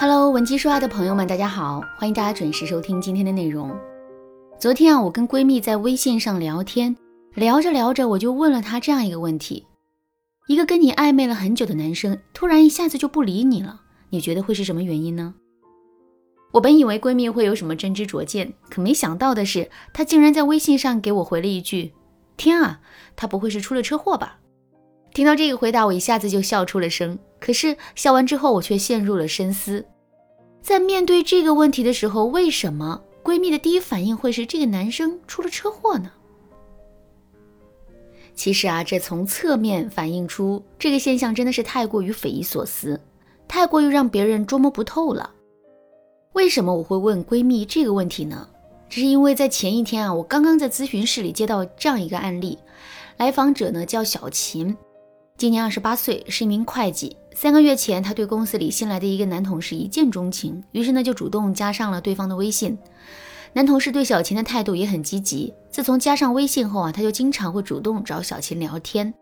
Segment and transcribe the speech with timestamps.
[0.00, 3.70] Hello，文姬说爱的朋友们，大家好，欢迎大家准时收听今天的内容。
[4.58, 6.96] 昨天啊，我跟闺蜜在微信上聊天，
[7.34, 9.66] 聊着聊着，我就问了她这样一个问题：
[10.46, 15.34] 一个跟你暧昧了很久的男生，突然一下子就不理你了，你觉得会是什么原因呢？
[16.52, 21.92] 我本以为闺蜜会有什么真知灼见，可没想到的是，她竟然在微信上给我回了一句
[22.38, 22.80] ：“天啊，
[23.14, 24.38] 他不会是出了车祸吧？”
[25.12, 27.18] 听到这个回答，我一下子就笑出了声。
[27.40, 29.84] 可是笑完之后，我却陷入了深思。
[30.62, 36.12] 在面对这个问题的时候，为什么闺蜜的第一反应会是这个男生出了车祸呢？
[38.34, 43.00] 其实啊，这从侧面反映出这个现象真的是太过于匪夷所思，
[43.48, 45.30] 太过于让别人捉摸不透了。
[46.34, 48.48] 为什么我会问闺蜜这个问题呢？
[48.88, 52.58] 这是因为在前一天啊，我刚刚在咨询室里接到这样一个案例，
[53.16, 54.76] 来访者呢叫小琴，
[55.36, 57.16] 今年二十八岁，是一名会计。
[57.34, 62.76] 三个月前，她对公司里新来的一个男同事一见钟情，于是呢就主动加上了对方的微信。
[63.52, 65.52] 男同事对小琴的态度也很积极。
[65.70, 69.12] 自从加上微信后啊，他就经常会主动找小琴聊天。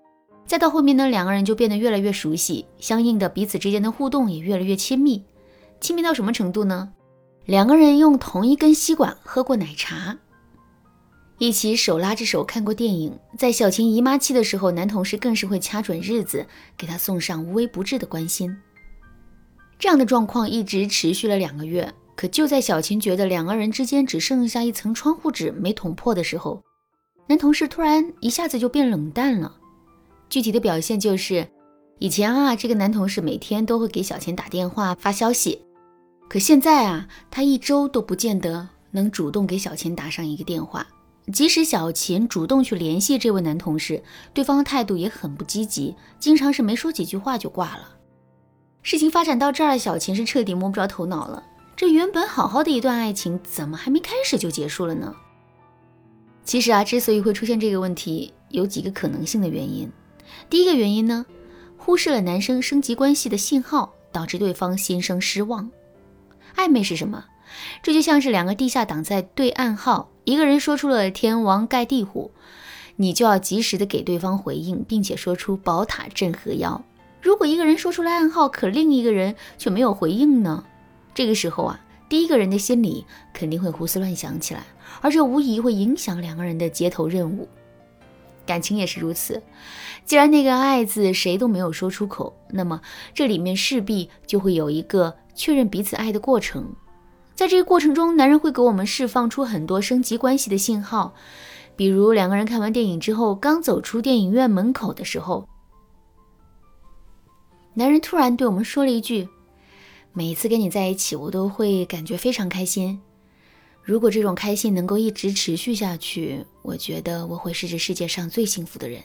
[0.46, 5.22] 再到后面呢，两个人就变得越来越熟悉，相应的彼此之间的互动也越来越亲密。
[5.80, 6.90] 亲密到什么程度呢？
[7.44, 10.18] 两个人用同一根吸管喝过奶茶，
[11.38, 13.18] 一起手拉着手看过电影。
[13.36, 18.56] 在小琴姨妈期的时候，男同事更是会掐准日子给她送上无微不至的关心。
[19.78, 21.92] 这样的状况一直持续了两个月。
[22.16, 26.60] 可就在小琴觉得两个人之间只剩下一层窗户纸没捅破的时候，
[27.28, 29.54] 男同事突然一下子就变冷淡了。
[30.28, 31.46] 具体的表现就是，
[32.00, 35.62] 以前啊，这个男同事每天都会给小琴打电话发消息。
[36.28, 40.84] 可现在啊，他一周都不见得能主动给小琴打上一个电话。
[41.32, 47.96] 即使小琴主动去联系这位男同事，对方的态度也很不积极，经常是没说几句话就挂了。
[48.82, 51.42] 事情发展到这儿，小琴是彻底摸不着头脑了。
[51.76, 55.14] 这原本好好的一段爱情，怎么还没开始就结束了呢？
[56.44, 59.90] 其实啊，之所以会出现这个问题，有几个可能性的原因。
[60.48, 61.26] 第一个原因呢，
[61.76, 65.70] 忽视了男生升级关系的信号，导致对方心生失望。
[66.56, 67.24] 暧昧是什么？
[67.82, 72.30] 这就像是两个地下党在对暗号，一个人说出了“天王盖地虎”，
[72.96, 76.82] 你就要及时的给对方回应，并且说出“宝塔镇河妖”。
[77.22, 80.64] 如果一个人说出了暗号，可另一个人却没有回应呢？
[81.14, 84.64] 这个时候啊，第一个人的心里肯定会胡思乱想起来，
[85.00, 87.48] 而这无疑会影响两个人的接头任务。
[88.46, 89.42] 感情也是如此，
[90.04, 92.80] 既然那个“爱”字谁都没有说出口，那么
[93.12, 95.14] 这里面势必就会有一个。
[95.38, 96.74] 确认彼此爱的过程，
[97.38, 101.14] 在这个过程中，男人会给我们释放出很多升级关系的信号，
[101.76, 105.48] 比如两个人看完电影之后，刚走出电影院门口的时候，
[107.74, 109.28] 男人突然对我们说了一句
[110.12, 113.00] ：“每一次跟你在一起，我都会感觉非常开心。
[113.84, 119.00] 如果这种开心能够一直持续下去，我觉得我会是这世界上最幸福的人。”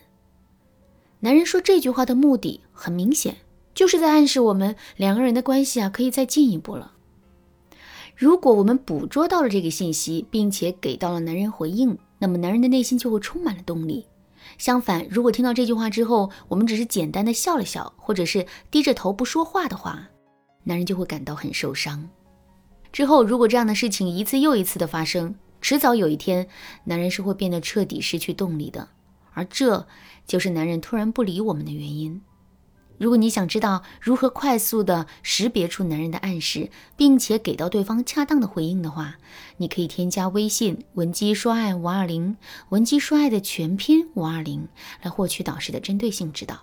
[1.21, 3.37] 男人说这句话的目的很明显。
[3.75, 6.93] 就是在暗示我们两个人的关系啊，可以再进一步了。
[8.15, 14.05] 如果我们捕捉到了这个信息，并且给到了男人回应，那么男人的内心就会充满了动力。
[14.57, 20.07] 相反，如果听到这句话之后，我们只是简单的笑了笑，或者是低着头不说话的话，
[20.63, 22.07] 男人就会感到很受伤。
[22.91, 26.47] 之后，如果这样的事情一次又一次的发生，迟早有一天，
[26.83, 28.87] 男人是会变得彻底失去动力的，
[29.33, 29.87] 而这
[30.27, 32.21] 就是男人突然不理我们的原因。
[32.97, 39.15] 如果你想知道如何快速的识别出男人的暗示，并且给到对方恰当的回应的话，
[39.57, 42.37] 你可以添加微信文姬说爱五二零，
[42.69, 44.67] 文姬说爱的全拼五二零，
[45.01, 46.59] 来获取导师的针对性指导。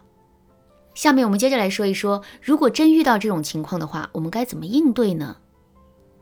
[0.95, 5.37] 下面我们接着来说一说，如果真遇到这种情况的话，我们该怎么应对呢？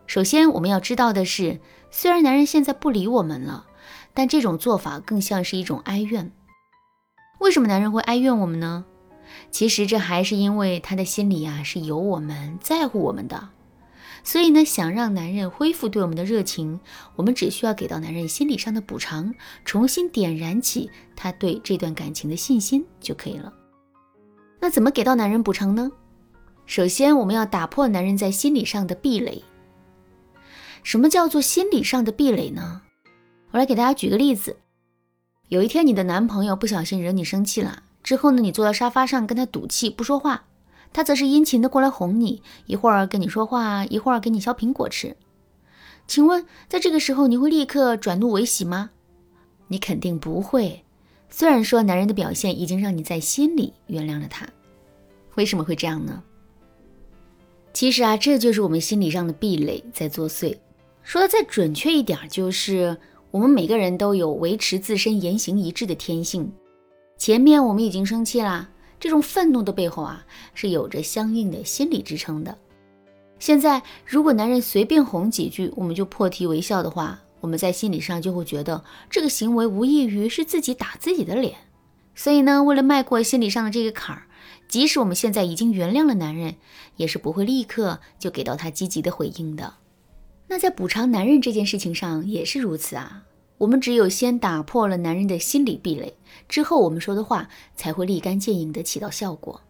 [0.06, 1.60] 首先，我们要知道的是，
[1.90, 3.66] 虽然男人现在不理我们了，
[4.14, 6.32] 但这种做法更像是一种哀怨。
[7.40, 8.84] 为什么男人会哀怨我们呢？
[9.50, 13.48] 其实这还是因为他的心里啊是有我们在乎我们的，
[14.22, 16.78] 所以呢，想让男人恢复对我们的热情，
[17.16, 19.34] 我们只需要给到男人心理上的补偿，
[19.64, 23.52] 重新点燃起他对这段感情的信心就可以了。
[24.60, 25.90] 那怎么给到男人补偿呢？
[26.66, 29.42] 首先，我们要打破男人在心理上的壁垒。
[30.82, 32.82] 什么叫做心理上的壁垒呢？
[33.50, 34.58] 我来给大家举个例子：
[35.48, 37.84] 有一天，你的男朋友不小心惹你生气了。
[38.08, 40.46] 之后呢，你坐到沙发上跟他赌气不说话，
[40.94, 45.14] 他则是殷勤的过来哄你，一会儿跟你说话，一会儿给你削苹果吃。
[46.06, 48.88] 请问，在这个时候你会立刻转怒为喜吗？
[49.66, 50.86] 你肯定不会。
[51.28, 54.48] 虽然说男人的表现已经让你在心里原谅了他，
[55.34, 56.22] 为什么会这样呢？
[57.74, 60.56] 其实啊，这就是我们心理上的壁垒在作祟。
[61.02, 62.96] 说的再准确一点，就是
[63.30, 66.50] 我们每个人都有维持自身言行一致的天性。
[67.18, 68.68] 前面我们已经生气啦，
[69.00, 70.24] 这种愤怒的背后啊，
[70.54, 72.56] 是有着相应的心理支撑的。
[73.40, 81.56] 现在，如果男人随便哄几句，我们就破涕为笑的话，我们在心理上就会觉得这个行为无异于是自己打自己的脸。
[82.14, 84.26] 所以呢，为了迈过心理上的这个坎儿，
[84.68, 86.54] 即使我们现在已经原谅了男人，
[86.96, 89.74] 也是不会立刻就给到他积极的回应的。
[90.46, 93.24] 那在补偿男人这件事情上也是如此啊。
[93.58, 96.16] 我们只有先打破了男人的心理壁垒，
[96.48, 99.60] 之后我们说的话才会立竿见影的起到效果。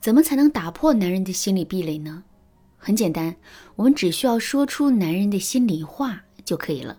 [0.00, 2.24] 怎么才能打破男人的心理壁垒呢？
[2.78, 3.36] 很简单，
[3.76, 6.98] 我们只需要说出男人的心里话就可以了。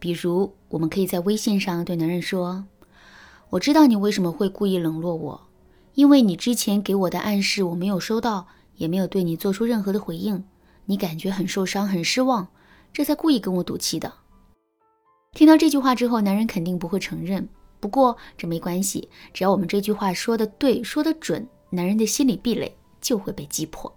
[0.00, 2.66] 比如，我们可以在微信上对男人说
[3.50, 5.48] ：“我知道你为什么会故意冷落我，
[5.94, 8.46] 因为你之前给我的暗示我没有收到，
[8.76, 10.44] 也没有对你做出任何的回应，
[10.86, 12.48] 你感觉很受伤、很失望，
[12.92, 14.12] 这才故意跟我赌气的。”
[15.34, 17.48] 听到这句话之后，男人肯定不会承认。
[17.80, 23.92] 不过这没关系，只要我们这句话说的对、说的准，男人的心理壁垒就会被击破。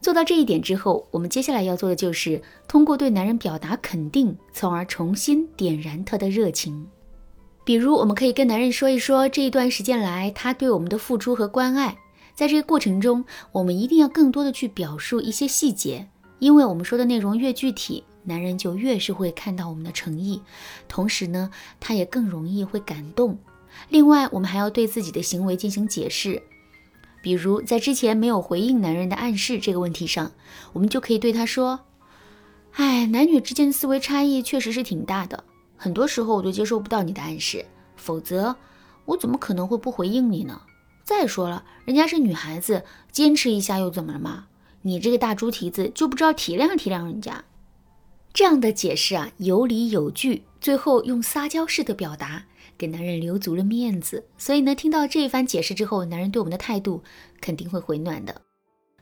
[0.00, 6.88] 做到这一点之后，我们接下来要做的就是通过对男人表达肯定，从而重新点燃他的热情。
[7.62, 11.94] 比如，我们可以跟男人说一说这一段时间来他对我们的付出和关爱。
[12.34, 13.22] 在这个过程中，
[13.52, 16.08] 我们一定要更多的去表述一些细节，
[16.38, 20.42] 因为我们说的内容越具体，男人就越是会看到我们的诚意，
[20.88, 23.38] 同时呢，他也更容易会感动。
[23.88, 26.42] 另外，我们还要对自己的行为进行解释。
[27.22, 30.32] 比如在之前没有回应男人的暗示这个问题上，
[30.72, 31.80] 我们就可以对他说
[32.72, 35.44] ：“哎，男女之间的思维差异确实是挺大的，
[35.76, 37.64] 很多时候我都接收不到你的暗示，
[37.96, 38.56] 否则
[39.04, 40.62] 我怎么可能会不回应你呢？
[41.04, 44.46] 再说了，人家是女孩子，坚持一下又怎么了嘛？
[44.82, 47.44] 你这个大猪蹄子就不知道体谅体谅人家。”
[48.32, 52.44] 这样的解释啊，有理有据，最后用撒娇式的表达。
[52.78, 57.02] 给男人留足了面子，所以呢，听到这一番解释之后，男人对我们的态度
[57.38, 58.40] 肯定会回暖的。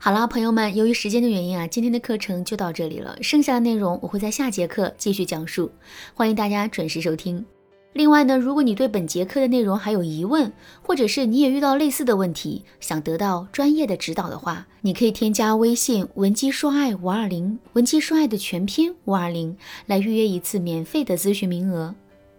[0.00, 5.70] 好啦，朋友们，由于时间的原因啊，今天的课程就到这里了，剩下的内容我会在下节课继续讲述，
[6.12, 7.46] 欢迎大家准时收听。
[7.94, 10.52] 另外呢，如果你对本节课的内容还有疑问，
[10.82, 19.56] 或者是你也遇到类似的问题，想得到专业的指导的话，你可以添加微信文姬说爱五二零，文姬说爱的全拼五二零，
[19.86, 21.94] 来预约一次免费的咨询名额。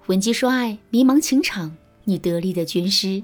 [0.06, 1.76] 文姬说爱，迷茫情场，
[2.06, 3.22] 你得力的军师。